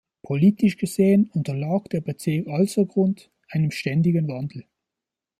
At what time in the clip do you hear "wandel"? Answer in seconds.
4.27-4.65